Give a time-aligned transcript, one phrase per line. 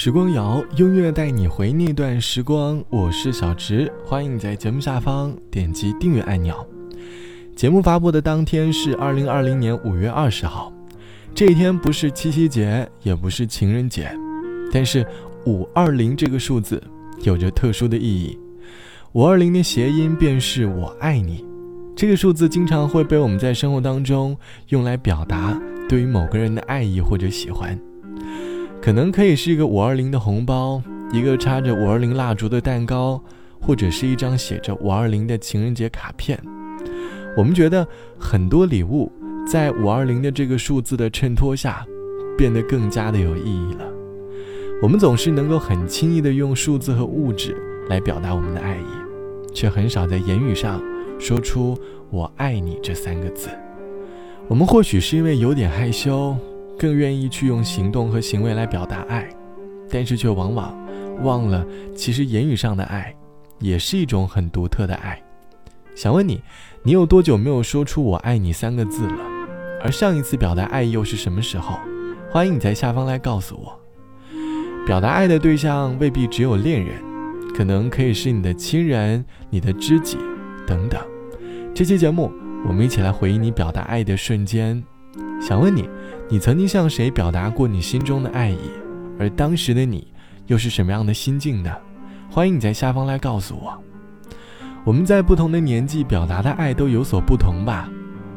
[0.00, 2.80] 时光谣，音乐带你回那段时光。
[2.88, 6.54] 我是小直，欢迎在节目下方点击订阅按钮。
[7.56, 10.72] 节目发布的当天是二零二零年五月二十号，
[11.34, 14.08] 这一天不是七夕节，也不是情人节，
[14.72, 15.04] 但是
[15.46, 16.80] 五二零这个数字
[17.24, 18.38] 有着特殊的意义。
[19.14, 21.44] 五二零的谐音便是“我爱你”，
[21.96, 24.38] 这个数字经常会被我们在生活当中
[24.68, 27.76] 用来表达对于某个人的爱意或者喜欢。
[28.80, 30.82] 可能可以是一个五二零的红包，
[31.12, 33.22] 一个插着五二零蜡烛的蛋糕，
[33.60, 36.40] 或者是一张写着五二零的情人节卡片。
[37.36, 37.86] 我们觉得
[38.18, 39.12] 很多礼物
[39.46, 41.84] 在五二零的这个数字的衬托下，
[42.36, 43.84] 变得更加的有意义了。
[44.80, 47.56] 我们总是能够很轻易的用数字和物质
[47.88, 50.80] 来表达我们的爱意，却很少在言语上
[51.18, 51.76] 说出
[52.10, 53.50] “我爱你”这三个字。
[54.46, 56.34] 我们或许是因为有点害羞。
[56.78, 59.28] 更愿意去用行动和行为来表达爱，
[59.90, 60.74] 但是却往往
[61.22, 61.66] 忘了，
[61.96, 63.12] 其实言语上的爱
[63.58, 65.20] 也是一种很独特的爱。
[65.96, 66.40] 想问你，
[66.84, 69.24] 你有多久没有说出“我爱你”三个字了？
[69.82, 71.76] 而上一次表达爱又是什么时候？
[72.30, 73.76] 欢迎你在下方来告诉我。
[74.86, 77.02] 表达爱的对象未必只有恋人，
[77.54, 80.16] 可能可以是你的亲人、你的知己
[80.66, 81.00] 等等。
[81.74, 82.32] 这期节目，
[82.66, 84.82] 我们一起来回忆你表达爱的瞬间。
[85.40, 85.88] 想问你。
[86.30, 88.58] 你曾经向谁表达过你心中的爱意？
[89.18, 90.06] 而当时的你
[90.46, 91.74] 又是什么样的心境呢？
[92.30, 93.82] 欢迎你在下方来告诉我。
[94.84, 97.88] 我们在不同的年纪表达的爱都有所不同吧。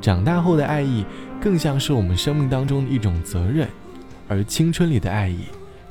[0.00, 1.04] 长大后的爱意
[1.38, 3.68] 更像是我们生命当中的一种责任，
[4.26, 5.40] 而青春里的爱意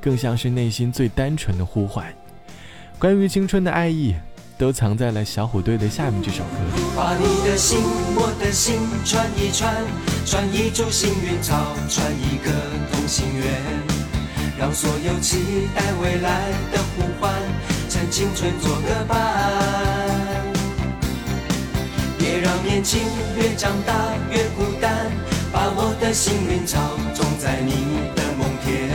[0.02, 2.12] 更像是内心最单纯的呼唤。
[2.98, 4.16] 关于青春的爱意。
[4.58, 6.50] 都藏在了小虎队的下面这首歌。
[6.96, 7.80] 把你的心，
[8.16, 9.73] 我的心串一串，
[10.26, 11.56] 串一株幸运草，
[11.90, 12.52] 串一个
[12.92, 13.45] 同心圆，
[14.58, 17.34] 让所有期待未来的呼唤，
[17.90, 19.18] 趁青春做个伴。
[22.17, 23.02] 别让年轻
[23.36, 23.94] 越长大
[24.32, 25.11] 越孤单，
[25.52, 26.80] 把我的幸运草
[27.14, 27.73] 种在你
[28.16, 28.89] 的梦田，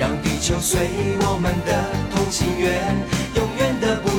[0.00, 0.88] 让地球随
[1.20, 3.21] 我们的同心圆。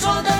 [0.00, 0.22] 说。
[0.22, 0.39] 的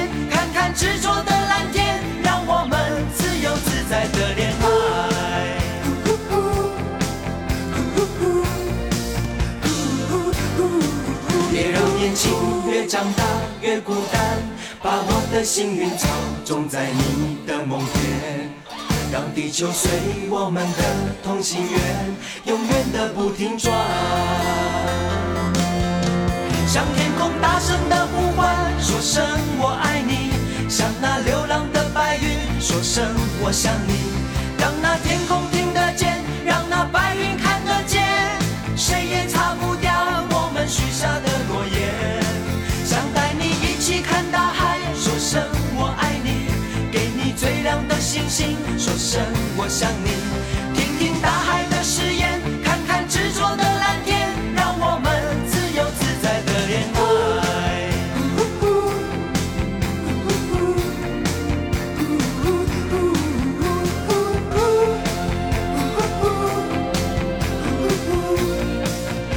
[13.91, 14.37] 孤单，
[14.81, 16.07] 把我的幸运草
[16.45, 18.49] 种在你的梦田，
[19.11, 19.91] 让地球随
[20.29, 20.83] 我们的
[21.21, 22.15] 同心圆，
[22.45, 23.75] 永远的不停转。
[26.65, 29.25] 向天空大声的呼唤，说声
[29.59, 30.31] 我爱你；
[30.69, 33.03] 向那流浪的白云说声
[33.43, 33.93] 我想你。
[34.57, 36.10] 让那天空听得见，
[49.11, 49.21] 声
[49.57, 50.07] 我想你。
[50.73, 55.11] 听听大海的誓言，看看执着的蓝天，让我们
[55.47, 57.91] 自由自在的恋爱。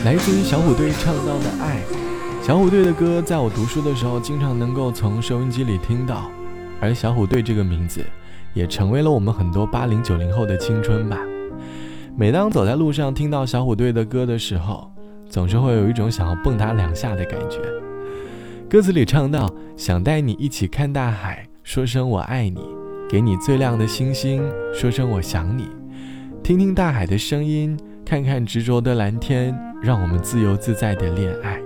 [0.05, 1.83] 来自于小虎队唱到的爱。
[2.47, 6.31] 小虎队的歌，在我读书的时候，经常能够从收音机里听到，
[6.81, 8.07] 而小虎队这个名字，
[8.55, 11.19] 也成为了我们很多八零九零后的青春吧。
[12.17, 14.91] 每当走在路上听到小虎队的歌的时候，
[15.29, 17.59] 总是会有一种想要蹦跶两下的感觉。
[18.71, 22.61] 歌词里唱到：“想带你一起看大海，说声我爱你，
[23.11, 24.43] 给你最亮的星星，
[24.73, 25.69] 说声我想你，
[26.43, 31.61] 听听大海的声音，看看执着的蓝天，让我们自由自在的恋爱。”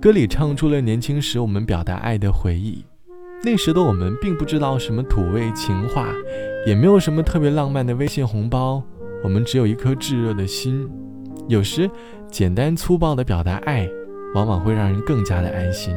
[0.00, 2.84] 歌里唱出了年轻时我们表达爱的回忆。
[3.44, 6.08] 那时的我们并不知道什么土味情话，
[6.66, 8.82] 也没有什么特别浪漫的微信红包，
[9.22, 10.88] 我们只有一颗炙热的心。
[11.46, 11.90] 有时，
[12.30, 13.86] 简单粗暴的表达爱，
[14.34, 15.94] 往往会让人更加的安心。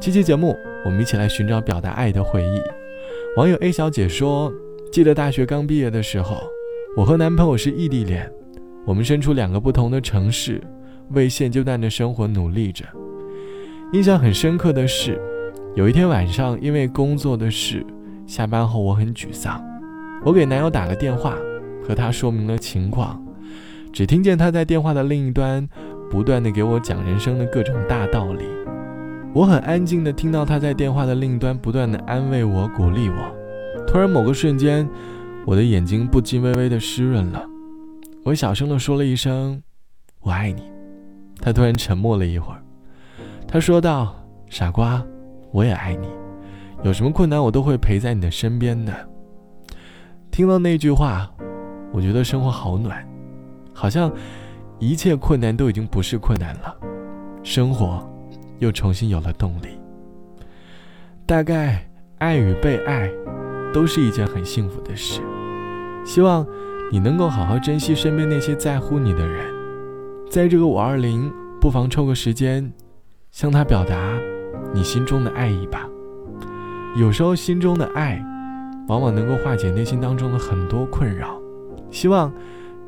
[0.00, 2.60] 这期节目，我们一起来寻找表达爱的回忆。
[3.36, 4.52] 网友 A 小姐说
[4.90, 6.36] ：“记得大学刚毕业的时候，
[6.96, 8.28] 我和男朋友是异地恋，
[8.84, 10.60] 我们身处两个不同的城市，
[11.10, 12.84] 为现阶段的生活努力着。”
[13.94, 15.16] 印象很深刻的是，
[15.76, 17.84] 有一天晚上，因为工作的事，
[18.26, 19.62] 下班后我很沮丧。
[20.24, 21.36] 我给男友打了电话，
[21.86, 23.22] 和他说明了情况，
[23.92, 25.68] 只听见他在电话的另一端，
[26.10, 28.46] 不断的给我讲人生的各种大道理。
[29.34, 33.84] 我很安静的听到他在电话的另一端不断的安慰我、鼓励我。
[33.86, 34.88] 突然某个瞬间，
[35.44, 37.44] 我的眼睛不禁微微的湿润了。
[38.24, 39.62] 我小声的说了一声
[40.24, 40.62] ：“我爱你。”
[41.38, 42.62] 他突然沉默了一会儿。
[43.46, 44.16] 他说道
[44.48, 45.04] ：“傻瓜，
[45.56, 46.06] 我也爱你，
[46.82, 48.92] 有什么困难我都会陪在你的身边的。”
[50.30, 51.30] 听到那句话，
[51.92, 53.02] 我觉得生活好暖，
[53.72, 54.12] 好像
[54.78, 56.76] 一切困难都已经不是困难了，
[57.42, 58.06] 生活
[58.58, 59.68] 又重新有了动力。
[61.24, 61.88] 大概
[62.18, 63.10] 爱与被爱
[63.72, 65.22] 都是一件很幸福的事，
[66.04, 66.46] 希望
[66.92, 69.50] 你能够好好珍惜身边那些在乎你的人，
[70.30, 72.70] 在这个五二零，不妨抽个时间。
[73.32, 74.18] 向他表达
[74.72, 75.86] 你心中的爱意吧。
[76.96, 78.24] 有时候心中的爱，
[78.88, 81.38] 往往能够化解内心当中的很多困扰。
[81.90, 82.32] 希望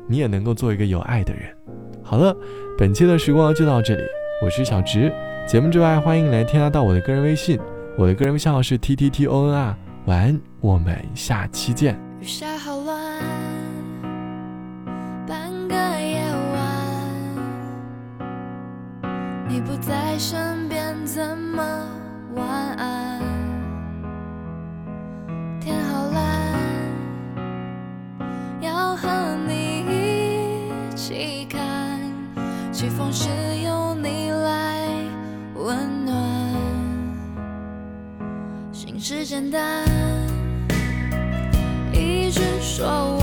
[0.07, 1.55] 你也能够做一个有爱的人。
[2.03, 2.35] 好了，
[2.77, 4.03] 本期的时光就到这里，
[4.43, 5.13] 我是小直。
[5.47, 7.59] 节目之外，欢迎来添加到我的个人微信，
[7.97, 9.75] 我的个人微信号是 t t t o n r。
[10.05, 11.99] 晚安，我们下期见。
[12.19, 13.21] 雨下好乱，
[15.27, 16.21] 半个夜
[16.53, 16.61] 晚，
[19.47, 20.68] 你不在身边，
[21.11, 21.63] 怎么
[22.35, 23.19] 晚安？
[25.59, 26.53] 天好蓝，
[28.61, 29.09] 要和
[29.47, 31.99] 你一起看，
[32.71, 33.27] 起风时
[33.63, 34.87] 有你来
[35.55, 36.15] 温暖，
[38.71, 39.83] 心事简单。
[41.91, 43.17] 一直说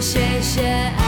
[0.00, 1.07] 谢谢爱。